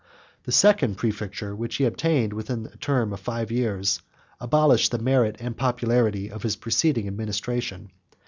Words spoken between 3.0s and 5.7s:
of five years, abolished the merit and